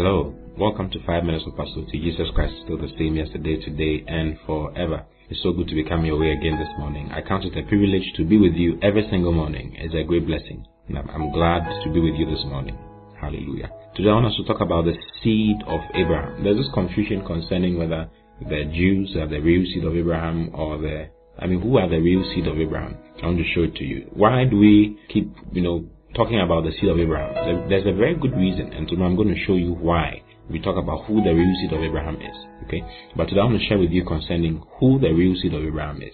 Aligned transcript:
Hello, 0.00 0.34
welcome 0.56 0.88
to 0.88 0.98
5 1.04 1.24
Minutes 1.24 1.44
of 1.46 1.54
Pastor 1.58 1.80
Oti. 1.80 2.00
Jesus 2.00 2.26
Christ 2.34 2.54
is 2.54 2.62
still 2.64 2.78
the 2.78 2.88
same 2.96 3.16
yesterday, 3.16 3.60
today, 3.60 4.02
and 4.08 4.38
forever. 4.46 5.04
It's 5.28 5.42
so 5.42 5.52
good 5.52 5.68
to 5.68 5.74
be 5.74 5.84
coming 5.84 6.06
your 6.06 6.18
way 6.18 6.32
again 6.32 6.56
this 6.58 6.72
morning. 6.78 7.10
I 7.12 7.20
count 7.20 7.44
it 7.44 7.52
a 7.52 7.68
privilege 7.68 8.10
to 8.16 8.24
be 8.24 8.38
with 8.38 8.54
you 8.54 8.78
every 8.80 9.06
single 9.10 9.32
morning. 9.32 9.76
It's 9.76 9.92
a 9.92 10.02
great 10.02 10.26
blessing. 10.26 10.64
And 10.88 10.96
I'm 10.96 11.30
glad 11.32 11.68
to 11.84 11.92
be 11.92 12.00
with 12.00 12.14
you 12.14 12.24
this 12.24 12.42
morning. 12.46 12.78
Hallelujah. 13.20 13.68
Today 13.94 14.08
I 14.08 14.14
want 14.14 14.24
us 14.24 14.36
to 14.38 14.44
talk 14.44 14.62
about 14.62 14.86
the 14.86 14.96
seed 15.22 15.56
of 15.66 15.80
Abraham. 15.92 16.44
There's 16.44 16.56
this 16.56 16.72
confusion 16.72 17.22
concerning 17.26 17.76
whether 17.76 18.08
the 18.40 18.72
Jews 18.72 19.14
are 19.20 19.28
the 19.28 19.40
real 19.40 19.66
seed 19.66 19.84
of 19.84 19.94
Abraham 19.94 20.48
or 20.54 20.78
the 20.78 21.10
I 21.38 21.46
mean, 21.46 21.60
who 21.60 21.76
are 21.76 21.90
the 21.90 22.00
real 22.00 22.24
seed 22.34 22.46
of 22.46 22.58
Abraham? 22.58 22.96
I 23.22 23.26
want 23.26 23.36
to 23.36 23.44
show 23.54 23.64
it 23.64 23.74
to 23.76 23.84
you. 23.84 24.08
Why 24.14 24.44
do 24.44 24.56
we 24.56 24.98
keep, 25.12 25.30
you 25.52 25.60
know, 25.60 25.84
talking 26.20 26.40
about 26.40 26.64
the 26.64 26.72
seed 26.76 26.90
of 26.90 27.00
Abraham? 27.00 27.32
There's 27.70 27.86
a 27.86 27.96
very 27.96 28.14
good 28.14 28.36
reason, 28.36 28.74
and 28.74 28.86
today 28.86 29.02
I'm 29.02 29.16
going 29.16 29.32
to 29.32 29.44
show 29.46 29.54
you 29.54 29.72
why 29.72 30.20
we 30.50 30.60
talk 30.60 30.76
about 30.76 31.06
who 31.06 31.24
the 31.24 31.32
real 31.32 31.54
seed 31.62 31.72
of 31.72 31.80
Abraham 31.82 32.16
is. 32.16 32.36
Okay? 32.66 32.84
But 33.16 33.32
today 33.32 33.40
I 33.40 33.44
want 33.44 33.58
to 33.58 33.66
share 33.66 33.78
with 33.78 33.88
you 33.88 34.04
concerning 34.04 34.62
who 34.78 34.98
the 35.00 35.12
real 35.12 35.34
seed 35.40 35.54
of 35.54 35.64
Abraham 35.64 36.02
is. 36.02 36.12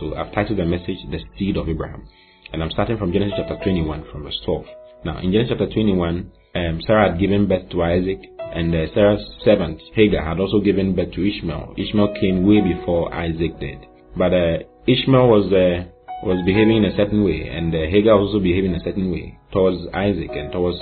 So 0.00 0.16
I've 0.16 0.34
titled 0.34 0.58
the 0.58 0.64
message, 0.64 0.98
The 1.08 1.20
Seed 1.38 1.56
of 1.56 1.68
Abraham. 1.68 2.08
And 2.52 2.64
I'm 2.64 2.70
starting 2.70 2.98
from 2.98 3.12
Genesis 3.12 3.38
chapter 3.38 3.62
21, 3.62 4.10
from 4.10 4.24
verse 4.24 4.40
12. 4.44 4.64
Now, 5.04 5.18
in 5.18 5.30
Genesis 5.30 5.54
chapter 5.56 5.72
21, 5.72 6.32
um, 6.56 6.80
Sarah 6.84 7.12
had 7.12 7.20
given 7.20 7.46
birth 7.46 7.70
to 7.70 7.82
Isaac, 7.84 8.26
and 8.40 8.74
uh, 8.74 8.92
Sarah's 8.92 9.22
servant, 9.44 9.80
Hagar, 9.94 10.24
had 10.24 10.40
also 10.40 10.58
given 10.58 10.96
birth 10.96 11.12
to 11.12 11.22
Ishmael. 11.22 11.74
Ishmael 11.78 12.14
came 12.20 12.44
way 12.44 12.58
before 12.58 13.14
Isaac 13.14 13.60
did. 13.60 13.86
But 14.16 14.34
uh, 14.34 14.58
Ishmael 14.88 15.28
was 15.28 15.46
uh, 15.54 15.93
was 16.22 16.44
behaving 16.46 16.78
in 16.78 16.84
a 16.84 16.96
certain 16.96 17.24
way, 17.24 17.48
and 17.48 17.74
uh, 17.74 17.78
Hagar 17.90 18.14
also 18.14 18.38
behaving 18.38 18.74
in 18.74 18.80
a 18.80 18.84
certain 18.84 19.10
way 19.10 19.38
towards 19.52 19.78
Isaac 19.92 20.30
and 20.32 20.52
towards 20.52 20.78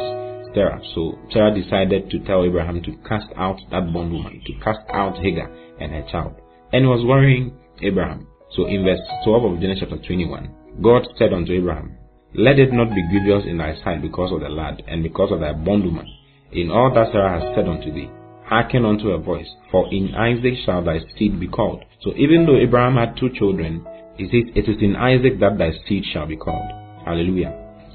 Sarah. 0.55 0.81
So 0.95 1.19
Sarah 1.33 1.55
decided 1.55 2.11
to 2.11 2.19
tell 2.21 2.45
Abraham 2.45 2.83
to 2.83 2.93
cast 3.09 3.33
out 3.37 3.59
that 3.71 3.93
bondwoman, 3.93 4.43
to 4.47 4.53
cast 4.65 4.81
out 4.93 5.17
Hagar 5.19 5.51
and 5.81 5.93
her 5.93 6.07
child, 6.11 6.35
and 6.73 6.87
was 6.87 7.05
worrying 7.05 7.57
Abraham. 7.83 8.27
So 8.57 8.67
in 8.67 8.85
verse 8.85 9.01
12 9.25 9.45
of 9.45 9.61
Genesis 9.61 9.89
chapter 9.89 10.05
21, 10.07 10.83
God 10.83 11.09
said 11.19 11.33
unto 11.33 11.53
Abraham, 11.53 11.97
Let 12.35 12.59
it 12.59 12.73
not 12.73 12.95
be 12.95 13.09
grievous 13.09 13.45
in 13.47 13.59
thy 13.59 13.75
sight 13.83 14.03
because 14.03 14.33
of 14.33 14.41
the 14.41 14.49
lad 14.49 14.83
and 14.87 15.03
because 15.03 15.33
of 15.33 15.41
thy 15.41 15.53
bondwoman, 15.53 16.07
in 16.53 16.71
all 16.71 16.93
that 16.95 17.13
Sarah 17.13 17.41
has 17.41 17.55
said 17.57 17.69
unto 17.69 17.93
thee. 17.93 18.11
Hearken 18.45 18.85
unto 18.85 19.09
her 19.11 19.19
voice, 19.19 19.49
for 19.71 19.89
in 19.93 20.15
Isaac 20.15 20.55
shall 20.67 20.85
thy 20.85 20.99
seed 21.17 21.41
be 21.41 21.49
called. 21.49 21.85
So 22.03 22.13
even 22.17 22.45
though 22.45 22.59
Abraham 22.59 22.97
had 22.97 23.17
two 23.17 23.31
children, 23.39 23.87
he 24.17 24.25
says, 24.27 24.53
It 24.55 24.69
is 24.69 24.83
in 24.83 24.97
Isaac 24.97 25.41
that 25.41 25.59
thy 25.59 25.73
seed 25.89 26.05
shall 26.13 26.27
be 26.27 26.37
called. 26.37 26.71
Hallelujah. 27.05 27.53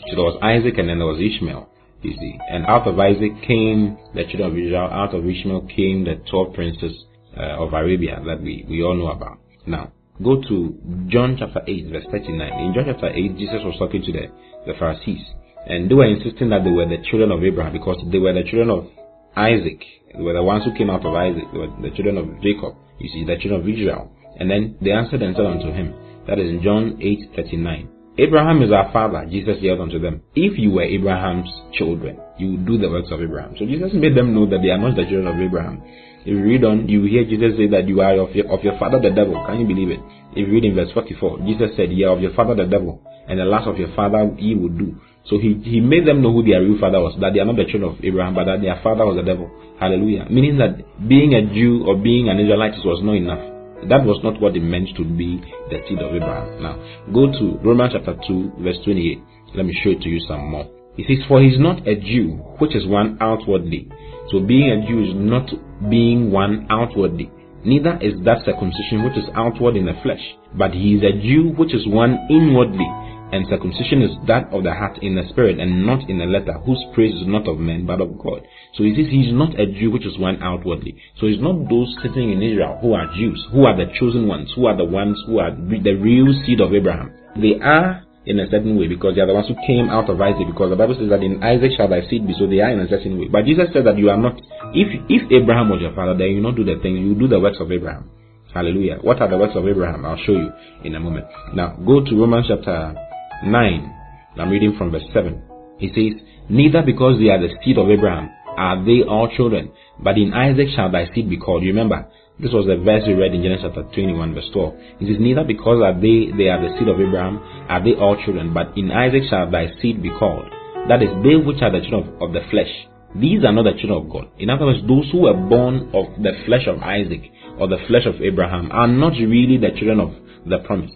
So 0.10 0.16
there 0.16 0.26
was 0.26 0.40
Isaac 0.42 0.78
and 0.78 0.90
then 0.90 1.00
there 1.00 1.08
was 1.08 1.20
Ishmael. 1.20 1.70
You 2.04 2.14
see, 2.14 2.38
and 2.52 2.66
out 2.68 2.88
of 2.88 3.00
Isaac 3.00 3.42
came 3.42 3.98
the 4.14 4.24
children 4.30 4.52
of 4.52 4.58
Israel. 4.58 4.90
Out 4.92 5.16
of 5.16 5.26
Ishmael 5.26 5.68
came 5.76 6.06
the 6.06 6.22
twelve 6.30 6.54
princes 6.54 6.94
uh, 7.36 7.58
of 7.58 7.74
Arabia 7.74 8.22
that 8.26 8.42
we, 8.42 8.66
we 8.70 8.84
all 8.84 8.96
know 8.96 9.10
about. 9.10 9.40
Now, 9.66 9.92
go 10.24 10.42
to 10.42 10.78
John 11.08 11.38
chapter 11.40 11.62
8, 11.66 11.90
verse 11.92 12.06
39. 12.12 12.40
In 12.66 12.74
John 12.74 12.86
chapter 12.86 13.10
8, 13.10 13.38
Jesus 13.38 13.62
was 13.66 13.76
talking 13.80 14.04
to 14.04 14.12
the, 14.12 14.28
the 14.66 14.74
Pharisees, 14.78 15.26
and 15.66 15.90
they 15.90 15.96
were 15.96 16.06
insisting 16.06 16.50
that 16.50 16.64
they 16.64 16.72
were 16.72 16.86
the 16.86 17.02
children 17.10 17.32
of 17.32 17.44
Abraham 17.44 17.74
because 17.74 17.98
they 18.12 18.20
were 18.20 18.34
the 18.34 18.44
children 18.44 18.70
of 18.70 18.88
Isaac. 19.36 19.82
They 20.14 20.22
were 20.22 20.34
the 20.34 20.44
ones 20.44 20.66
who 20.66 20.74
came 20.78 20.90
out 20.90 21.06
of 21.06 21.14
Isaac. 21.14 21.46
They 21.52 21.60
were 21.60 21.74
the 21.82 21.92
children 21.98 22.18
of 22.18 22.26
Jacob. 22.42 22.78
You 23.00 23.10
see, 23.10 23.26
the 23.26 23.38
children 23.42 23.62
of 23.62 23.68
Israel. 23.68 24.14
And 24.40 24.50
then 24.50 24.78
they 24.82 24.92
answered 24.92 25.22
and 25.22 25.36
said 25.36 25.46
unto 25.46 25.74
him, 25.74 25.94
that 26.28 26.40
is 26.40 26.50
in 26.50 26.62
John 26.62 26.98
8, 27.02 27.36
39. 27.36 27.90
Abraham 28.20 28.64
is 28.64 28.72
our 28.72 28.92
father, 28.92 29.26
Jesus 29.30 29.58
yelled 29.62 29.80
unto 29.80 30.00
them. 30.00 30.22
If 30.34 30.58
you 30.58 30.72
were 30.72 30.84
Abraham's 30.84 31.50
children, 31.74 32.18
you 32.40 32.52
would 32.52 32.66
do 32.66 32.78
the 32.78 32.90
works 32.90 33.10
of 33.12 33.22
Abraham. 33.22 33.56
So 33.60 33.66
Jesus 33.66 33.92
made 33.94 34.18
them 34.18 34.34
know 34.34 34.50
that 34.50 34.60
they 34.64 34.70
are 34.70 34.78
not 34.78 34.96
the 34.96 35.04
children 35.04 35.28
of 35.28 35.40
Abraham. 35.40 35.84
If 36.22 36.34
you 36.34 36.42
read 36.42 36.64
on, 36.66 36.90
you 36.90 37.04
hear 37.06 37.24
Jesus 37.24 37.56
say 37.58 37.68
that 37.68 37.88
you 37.88 38.02
are 38.02 38.18
of 38.18 38.36
your, 38.36 38.52
of 38.52 38.64
your 38.64 38.78
father 38.80 39.00
the 39.00 39.14
devil. 39.14 39.38
Can 39.46 39.62
you 39.62 39.68
believe 39.68 39.92
it? 39.92 40.02
If 40.32 40.48
you 40.48 40.54
read 40.54 40.66
in 40.66 40.76
verse 40.76 40.90
44, 40.94 41.46
Jesus 41.46 41.78
said, 41.78 41.92
Ye 41.92 42.04
are 42.04 42.18
of 42.18 42.22
your 42.22 42.34
father 42.34 42.56
the 42.56 42.66
devil, 42.66 43.02
and 43.30 43.40
the 43.40 43.46
last 43.46 43.68
of 43.68 43.78
your 43.78 43.94
father 43.96 44.34
ye 44.38 44.56
would 44.56 44.78
do. 44.78 44.98
So 45.30 45.38
he, 45.38 45.62
he 45.64 45.80
made 45.80 46.08
them 46.08 46.22
know 46.22 46.34
who 46.34 46.44
their 46.44 46.62
real 46.62 46.80
father 46.80 47.00
was, 47.00 47.16
that 47.22 47.34
they 47.34 47.40
are 47.40 47.46
not 47.46 47.56
the 47.56 47.66
children 47.66 47.94
of 47.94 48.04
Abraham, 48.04 48.34
but 48.34 48.46
that 48.46 48.62
their 48.62 48.80
father 48.82 49.06
was 49.06 49.16
the 49.16 49.24
devil. 49.24 49.48
Hallelujah. 49.80 50.26
Meaning 50.30 50.58
that 50.58 51.08
being 51.08 51.36
a 51.36 51.46
Jew 51.54 51.86
or 51.86 51.96
being 51.96 52.30
an 52.30 52.40
Israelite 52.40 52.76
was 52.84 53.00
not 53.04 53.14
enough. 53.14 53.57
That 53.86 54.04
was 54.06 54.20
not 54.24 54.42
what 54.42 54.56
it 54.56 54.62
meant 54.62 54.90
to 54.98 55.06
be 55.06 55.38
the 55.70 55.80
seed 55.88 56.00
of 56.00 56.16
Abraham. 56.16 56.62
Now, 56.62 56.76
go 57.14 57.32
to 57.32 57.60
Romans 57.62 57.94
chapter 57.94 58.18
2, 58.28 58.54
verse 58.60 58.78
28. 58.84 59.20
Let 59.56 59.66
me 59.66 59.78
show 59.84 59.92
it 59.92 60.02
to 60.02 60.10
you 60.10 60.20
some 60.28 60.50
more. 60.50 60.68
It 60.98 61.06
says, 61.08 61.24
For 61.28 61.42
he 61.42 61.50
is 61.50 61.60
not 61.60 61.88
a 61.88 61.96
Jew, 61.96 62.42
which 62.58 62.76
is 62.76 62.88
one 62.88 63.18
outwardly. 63.22 63.88
So 64.32 64.40
being 64.40 64.72
a 64.72 64.88
Jew 64.88 65.04
is 65.06 65.14
not 65.14 65.50
being 65.90 66.32
one 66.32 66.66
outwardly. 66.70 67.32
Neither 67.64 68.00
is 68.02 68.14
that 68.26 68.46
circumcision 68.46 69.04
which 69.04 69.18
is 69.18 69.30
outward 69.36 69.78
in 69.78 69.86
the 69.86 69.94
flesh, 70.02 70.22
but 70.58 70.72
he 70.72 70.96
is 70.96 71.04
a 71.04 71.14
Jew 71.22 71.54
which 71.58 71.74
is 71.74 71.88
one 71.88 72.18
inwardly. 72.30 72.88
And 73.32 73.46
circumcision 73.50 74.02
is 74.02 74.12
that 74.28 74.48
of 74.54 74.64
the 74.64 74.74
heart 74.74 75.00
in 75.02 75.16
the 75.16 75.28
spirit 75.30 75.60
and 75.60 75.86
not 75.86 76.10
in 76.10 76.20
the 76.20 76.26
letter, 76.26 76.54
whose 76.64 76.80
praise 76.94 77.14
is 77.14 77.28
not 77.28 77.48
of 77.48 77.60
men 77.60 77.86
but 77.86 78.00
of 78.00 78.18
God. 78.18 78.48
So 78.76 78.84
he 78.84 78.96
says 78.96 79.12
he 79.12 79.28
is 79.28 79.34
not 79.34 79.60
a 79.60 79.68
Jew 79.68 79.92
which 79.92 80.06
is 80.06 80.18
one 80.18 80.42
outwardly. 80.42 80.96
So 81.20 81.28
it's 81.28 81.42
not 81.42 81.68
those 81.70 81.92
sitting 82.02 82.32
in 82.32 82.42
Israel 82.42 82.80
who 82.82 82.94
are 82.94 83.12
Jews, 83.16 83.44
who 83.52 83.66
are 83.66 83.76
the 83.76 83.92
chosen 84.00 84.28
ones, 84.28 84.52
who 84.56 84.66
are 84.68 84.78
the 84.78 84.86
ones 84.86 85.20
who 85.28 85.40
are 85.40 85.52
the 85.52 85.94
real 86.00 86.32
seed 86.46 86.62
of 86.62 86.74
Abraham. 86.74 87.12
They 87.36 87.60
are 87.60 88.08
in 88.28 88.40
a 88.40 88.50
certain 88.50 88.78
way 88.78 88.88
because 88.88 89.16
they 89.16 89.22
are 89.22 89.28
the 89.28 89.34
ones 89.34 89.48
who 89.48 89.56
came 89.66 89.90
out 89.90 90.10
of 90.10 90.20
Isaac 90.20 90.48
because 90.48 90.70
the 90.70 90.76
Bible 90.76 90.96
says 91.00 91.10
that 91.10 91.24
in 91.24 91.44
Isaac 91.44 91.72
shall 91.76 91.88
thy 91.88 92.08
seed 92.08 92.28
be 92.28 92.36
so 92.38 92.48
they 92.48 92.60
are 92.60 92.72
in 92.72 92.80
a 92.80 92.88
certain 92.88 93.20
way. 93.20 93.28
But 93.28 93.44
Jesus 93.44 93.72
said 93.72 93.86
that 93.86 93.98
you 93.98 94.10
are 94.10 94.18
not 94.18 94.40
if 94.72 94.88
if 95.12 95.32
Abraham 95.32 95.68
was 95.70 95.82
your 95.82 95.96
father 95.96 96.16
then 96.16 96.32
you 96.32 96.40
not 96.40 96.56
do 96.56 96.64
the 96.64 96.80
thing, 96.80 96.96
you 96.96 97.16
do 97.16 97.28
the 97.28 97.40
works 97.40 97.58
of 97.60 97.72
Abraham. 97.72 98.12
Hallelujah. 98.54 99.00
What 99.02 99.22
are 99.22 99.28
the 99.28 99.38
works 99.38 99.56
of 99.56 99.68
Abraham? 99.68 100.06
I'll 100.06 100.20
show 100.24 100.32
you 100.32 100.52
in 100.84 100.96
a 100.96 101.00
moment. 101.00 101.28
Now 101.54 101.76
go 101.84 102.04
to 102.04 102.12
Romans 102.16 102.48
chapter 102.48 102.96
9. 103.44 103.94
I'm 104.40 104.50
reading 104.50 104.76
from 104.78 104.92
verse 104.92 105.06
7. 105.14 105.42
He 105.80 105.88
says, 105.90 106.22
Neither 106.50 106.82
because 106.82 107.20
they 107.20 107.30
are 107.30 107.40
the 107.40 107.54
seed 107.64 107.78
of 107.78 107.90
Abraham 107.90 108.30
are 108.58 108.84
they 108.84 109.04
all 109.04 109.30
children, 109.36 109.72
but 110.00 110.18
in 110.18 110.34
Isaac 110.34 110.70
shall 110.76 110.92
thy 110.92 111.06
seed 111.14 111.30
be 111.30 111.38
called. 111.38 111.64
You 111.64 111.70
remember, 111.70 112.08
this 112.40 112.52
was 112.54 112.66
the 112.66 112.78
verse 112.78 113.04
we 113.06 113.14
read 113.14 113.34
in 113.34 113.44
Genesis 113.44 113.66
chapter 113.74 113.84
21, 113.94 114.34
verse 114.34 114.50
12. 114.54 114.74
It 115.02 115.06
says, 115.08 115.18
Neither 115.20 115.44
because 115.44 115.82
are 115.82 115.94
they, 115.94 116.34
they 116.38 116.50
are 116.50 116.62
the 116.62 116.74
seed 116.78 116.88
of 116.88 117.00
Abraham 117.00 117.38
are 117.70 117.84
they 117.84 117.94
all 117.94 118.18
children, 118.26 118.54
but 118.54 118.78
in 118.78 118.92
Isaac 118.92 119.24
shall 119.30 119.50
thy 119.50 119.74
seed 119.82 120.02
be 120.02 120.10
called. 120.10 120.46
That 120.90 121.02
is, 121.02 121.10
they 121.22 121.36
which 121.38 121.62
are 121.62 121.72
the 121.72 121.82
children 121.82 122.18
of, 122.18 122.30
of 122.30 122.34
the 122.34 122.42
flesh. 122.50 122.70
These 123.16 123.44
are 123.46 123.54
not 123.54 123.66
the 123.66 123.78
children 123.78 124.06
of 124.06 124.10
God. 124.10 124.30
In 124.38 124.50
other 124.50 124.66
words, 124.66 124.82
those 124.88 125.10
who 125.12 125.26
were 125.26 125.34
born 125.34 125.90
of 125.94 126.14
the 126.22 126.34
flesh 126.46 126.66
of 126.68 126.82
Isaac 126.82 127.22
or 127.58 127.68
the 127.68 127.82
flesh 127.88 128.06
of 128.06 128.22
Abraham 128.22 128.72
are 128.72 128.88
not 128.88 129.14
really 129.14 129.58
the 129.58 129.74
children 129.78 130.00
of 130.00 130.14
the 130.46 130.60
promise. 130.66 130.92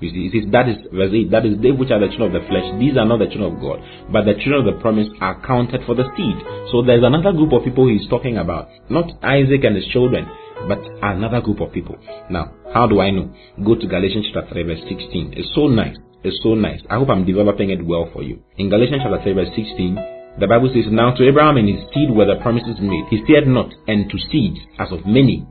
You 0.00 0.10
see, 0.10 0.26
it 0.26 0.32
says 0.34 0.52
that 0.52 0.68
is 0.68 0.76
verse 0.92 1.14
8, 1.14 1.30
that 1.30 1.46
is 1.46 1.58
they 1.62 1.70
which 1.70 1.90
are 1.90 2.00
the 2.00 2.10
children 2.10 2.34
of 2.34 2.42
the 2.42 2.48
flesh, 2.48 2.66
these 2.78 2.96
are 2.98 3.06
not 3.06 3.22
the 3.22 3.30
children 3.30 3.54
of 3.54 3.62
God, 3.62 3.78
but 4.10 4.26
the 4.26 4.34
children 4.34 4.66
of 4.66 4.68
the 4.74 4.80
promise 4.82 5.08
are 5.20 5.40
counted 5.46 5.86
for 5.86 5.94
the 5.94 6.04
seed. 6.18 6.38
So 6.74 6.82
there's 6.82 7.06
another 7.06 7.32
group 7.32 7.54
of 7.54 7.62
people 7.62 7.88
he's 7.88 8.08
talking 8.10 8.36
about, 8.36 8.68
not 8.90 9.10
Isaac 9.22 9.62
and 9.62 9.76
his 9.76 9.86
children, 9.94 10.26
but 10.66 10.82
another 11.00 11.40
group 11.40 11.60
of 11.60 11.72
people. 11.72 11.96
Now, 12.28 12.52
how 12.72 12.86
do 12.86 13.00
I 13.00 13.10
know? 13.10 13.32
Go 13.64 13.76
to 13.76 13.86
Galatians 13.86 14.26
chapter 14.34 14.54
3, 14.54 14.62
verse 14.64 14.82
16. 14.88 15.34
It's 15.36 15.54
so 15.54 15.68
nice. 15.68 15.96
It's 16.24 16.40
so 16.42 16.54
nice. 16.54 16.80
I 16.90 16.96
hope 16.96 17.10
I'm 17.10 17.26
developing 17.26 17.70
it 17.70 17.84
well 17.84 18.08
for 18.12 18.22
you. 18.22 18.42
In 18.56 18.70
Galatians 18.70 19.02
chapter 19.04 19.22
3, 19.22 19.32
verse 19.34 19.52
16, 19.54 20.38
the 20.40 20.48
Bible 20.48 20.70
says, 20.74 20.90
Now 20.90 21.14
to 21.14 21.22
Abraham 21.28 21.58
and 21.58 21.68
his 21.68 21.84
seed 21.94 22.10
were 22.10 22.26
the 22.26 22.42
promises 22.42 22.80
made. 22.80 23.06
He 23.10 23.22
said 23.28 23.46
not, 23.46 23.70
and 23.86 24.10
to 24.10 24.18
seeds, 24.32 24.58
as 24.78 24.90
of 24.90 25.06
many. 25.06 25.46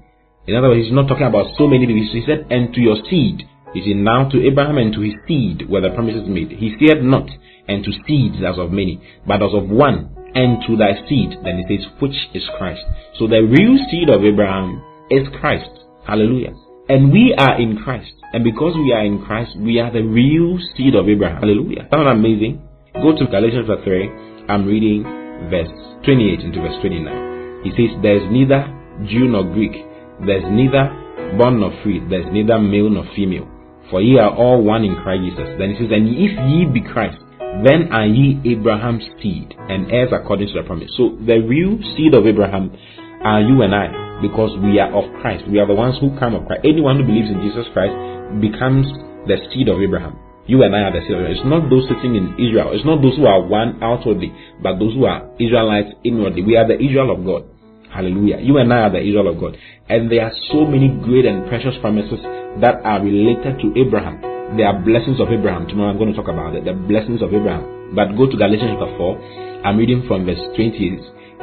In 0.48 0.56
other 0.56 0.70
words, 0.70 0.84
he's 0.84 0.94
not 0.94 1.08
talking 1.08 1.28
about 1.28 1.56
so 1.58 1.68
many 1.68 1.88
people. 1.88 2.04
He 2.04 2.24
said, 2.28 2.48
and 2.50 2.74
to 2.74 2.82
your 2.82 2.98
seed. 3.10 3.48
He 3.74 3.82
said, 3.82 3.98
Now 3.98 4.30
to 4.30 4.48
Abraham 4.48 4.78
and 4.78 4.94
to 4.94 5.02
his 5.02 5.16
seed 5.28 5.70
were 5.70 5.82
the 5.82 5.90
promises 5.90 6.28
made. 6.28 6.52
He 6.52 6.76
feared 6.80 7.04
not, 7.04 7.30
and 7.68 7.84
to 7.84 7.92
seeds 8.08 8.38
as 8.46 8.58
of 8.58 8.72
many, 8.72 9.02
but 9.26 9.42
as 9.42 9.54
of 9.54 9.70
one, 9.70 10.14
and 10.36 10.62
to 10.68 10.78
thy 10.78 10.94
seed. 11.08 11.38
Then 11.44 11.62
he 11.62 11.78
says, 11.78 11.86
which 12.00 12.16
is 12.34 12.44
Christ. 12.58 12.82
So 13.20 13.28
the 13.28 13.42
real 13.42 13.78
seed 13.90 14.10
of 14.10 14.24
Abraham 14.24 14.82
is 15.10 15.28
Christ. 15.40 15.70
Hallelujah. 16.06 16.54
And 16.90 17.12
we 17.12 17.34
are 17.38 17.60
in 17.60 17.78
Christ. 17.78 18.12
And 18.34 18.44
because 18.44 18.76
we 18.76 18.92
are 18.92 19.06
in 19.06 19.24
Christ, 19.24 19.56
we 19.58 19.80
are 19.80 19.92
the 19.92 20.04
real 20.04 20.60
seed 20.76 20.96
of 20.96 21.08
Abraham. 21.08 21.42
Hallelujah. 21.42 21.88
That 21.90 22.00
amazing? 22.00 22.62
Go 22.94 23.16
to 23.18 23.26
Galatians 23.26 23.66
chapter 23.68 23.84
3. 23.84 24.50
I'm 24.50 24.66
reading 24.66 25.04
verse 25.50 25.72
28 26.06 26.40
into 26.42 26.62
verse 26.62 26.76
29. 26.82 27.64
He 27.64 27.72
says, 27.72 27.96
There 28.02 28.18
is 28.18 28.28
neither 28.30 28.68
Jew 29.08 29.30
nor 29.30 29.46
Greek. 29.54 29.74
There's 30.26 30.44
neither 30.50 30.92
bond 31.38 31.62
nor 31.62 31.72
free. 31.84 32.02
There's 32.10 32.28
neither 32.34 32.60
male 32.60 32.90
nor 32.90 33.06
female. 33.16 33.53
For 33.94 34.02
ye 34.02 34.18
are 34.18 34.34
all 34.34 34.58
one 34.58 34.82
in 34.82 34.98
Christ 35.06 35.22
Jesus. 35.22 35.54
Then 35.62 35.70
he 35.70 35.78
says, 35.78 35.94
And 35.94 36.10
if 36.10 36.34
ye 36.50 36.66
be 36.66 36.82
Christ, 36.82 37.22
then 37.62 37.94
are 37.94 38.10
ye 38.10 38.42
Abraham's 38.42 39.06
seed 39.22 39.54
and 39.54 39.86
heirs 39.94 40.10
according 40.10 40.50
to 40.50 40.58
the 40.58 40.66
promise. 40.66 40.90
So 40.98 41.14
the 41.22 41.46
real 41.46 41.78
seed 41.94 42.18
of 42.18 42.26
Abraham 42.26 42.74
are 43.22 43.46
you 43.46 43.62
and 43.62 43.70
I 43.70 44.18
because 44.18 44.50
we 44.66 44.82
are 44.82 44.90
of 44.90 45.06
Christ. 45.22 45.46
We 45.46 45.62
are 45.62 45.70
the 45.70 45.78
ones 45.78 46.02
who 46.02 46.10
come 46.18 46.34
of 46.34 46.50
Christ. 46.50 46.66
Anyone 46.66 46.98
who 46.98 47.06
believes 47.06 47.30
in 47.30 47.38
Jesus 47.46 47.70
Christ 47.70 47.94
becomes 48.42 48.90
the 49.30 49.38
seed 49.54 49.70
of 49.70 49.78
Abraham. 49.78 50.18
You 50.50 50.66
and 50.66 50.74
I 50.74 50.90
are 50.90 50.94
the 50.98 51.06
seed 51.06 51.14
of 51.14 51.22
Abraham. 51.22 51.38
It's 51.38 51.46
not 51.46 51.70
those 51.70 51.86
sitting 51.86 52.18
in 52.18 52.34
Israel. 52.42 52.74
It's 52.74 52.90
not 52.90 52.98
those 53.06 53.14
who 53.22 53.30
are 53.30 53.46
one 53.46 53.78
outwardly, 53.86 54.34
but 54.58 54.82
those 54.82 54.98
who 54.98 55.06
are 55.06 55.30
Israelites 55.38 55.94
inwardly. 56.02 56.42
We 56.42 56.58
are 56.58 56.66
the 56.66 56.82
Israel 56.82 57.14
of 57.14 57.22
God. 57.22 57.46
Hallelujah. 57.94 58.42
You 58.42 58.58
and 58.58 58.74
I 58.74 58.90
are 58.90 58.92
the 58.92 59.06
Israel 59.06 59.30
of 59.30 59.40
God. 59.40 59.54
And 59.88 60.10
there 60.10 60.26
are 60.26 60.34
so 60.50 60.66
many 60.66 60.90
great 60.90 61.26
and 61.30 61.46
precious 61.46 61.78
promises 61.78 62.18
that 62.58 62.82
are 62.82 62.98
related 62.98 63.62
to 63.62 63.70
Abraham. 63.78 64.18
There 64.58 64.66
are 64.66 64.82
blessings 64.82 65.22
of 65.22 65.30
Abraham. 65.30 65.70
Tomorrow 65.70 65.94
I'm 65.94 66.02
going 66.02 66.10
to 66.10 66.18
talk 66.18 66.28
about 66.28 66.58
it. 66.58 66.66
The 66.66 66.74
blessings 66.74 67.22
of 67.22 67.30
Abraham. 67.30 67.94
But 67.94 68.18
go 68.18 68.26
to 68.26 68.34
Galatians 68.34 68.74
chapter 68.74 68.90
4. 68.98 69.62
I'm 69.70 69.78
reading 69.78 70.10
from 70.10 70.26
verse 70.26 70.42
20. 70.58 70.74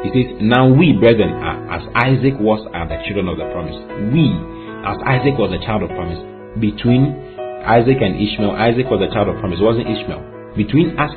It 0.03 0.11
says, 0.11 0.43
Now 0.43 0.67
we, 0.67 0.91
brethren, 0.99 1.31
are, 1.39 1.71
as 1.71 1.87
Isaac 1.95 2.35
was, 2.43 2.67
are 2.75 2.87
the 2.91 2.99
children 3.07 3.31
of 3.31 3.39
the 3.39 3.47
promise. 3.55 3.79
We, 4.11 4.35
as 4.83 4.99
Isaac 5.07 5.39
was 5.39 5.55
a 5.55 5.63
child 5.63 5.87
of 5.87 5.95
promise. 5.95 6.19
Between 6.59 7.15
Isaac 7.63 8.03
and 8.03 8.19
Ishmael, 8.19 8.59
Isaac 8.59 8.91
was 8.91 8.99
a 9.07 9.11
child 9.15 9.31
of 9.31 9.39
promise. 9.39 9.63
It 9.63 9.67
wasn't 9.71 9.87
Ishmael. 9.87 10.59
Between 10.59 10.99
us 10.99 11.15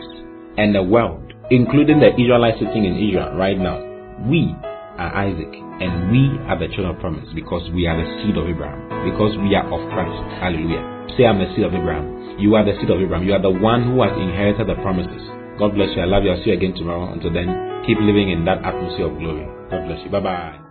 and 0.61 0.77
the 0.77 0.85
world, 0.85 1.33
including 1.49 1.97
the 2.05 2.13
Israelites 2.13 2.61
sitting 2.61 2.85
in 2.85 3.01
Israel 3.01 3.33
right 3.33 3.57
now, 3.57 3.81
we 4.29 4.53
are 4.97 5.11
Isaac, 5.27 5.53
and 5.53 6.11
we 6.11 6.29
are 6.47 6.57
the 6.59 6.67
children 6.73 6.95
of 6.95 6.99
promise 6.99 7.27
because 7.35 7.65
we 7.73 7.87
are 7.87 7.97
the 7.97 8.07
seed 8.21 8.37
of 8.37 8.47
Abraham, 8.47 8.81
because 9.05 9.37
we 9.41 9.55
are 9.55 9.65
of 9.65 9.81
Christ. 9.91 10.19
Hallelujah. 10.39 10.81
Say, 11.17 11.25
I'm 11.25 11.39
the 11.39 11.49
seed 11.55 11.65
of 11.65 11.73
Abraham. 11.73 12.39
You 12.39 12.55
are 12.55 12.65
the 12.65 12.73
seed 12.81 12.89
of 12.89 13.01
Abraham. 13.01 13.25
You 13.25 13.33
are 13.33 13.41
the 13.41 13.53
one 13.53 13.83
who 13.83 14.01
has 14.01 14.13
inherited 14.17 14.67
the 14.67 14.75
promises. 14.81 15.21
God 15.59 15.75
bless 15.75 15.93
you. 15.95 16.01
I 16.01 16.05
love 16.05 16.23
you. 16.23 16.31
I'll 16.31 16.41
see 16.43 16.49
you 16.49 16.57
again 16.57 16.73
tomorrow. 16.73 17.13
Until 17.13 17.33
then, 17.33 17.83
keep 17.85 17.97
living 18.01 18.31
in 18.31 18.45
that 18.45 18.65
atmosphere 18.65 19.11
of 19.11 19.17
glory. 19.19 19.45
God 19.69 19.85
bless 19.85 20.01
you. 20.03 20.09
Bye 20.09 20.19
bye. 20.21 20.62